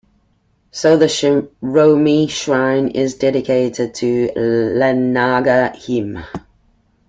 So 0.71 0.97
the 0.97 1.05
Shiromi 1.05 2.27
shrine 2.27 2.87
is 2.87 3.13
dedicated 3.19 3.93
to 3.93 4.29
Ihanaga-Hime. 4.35 6.23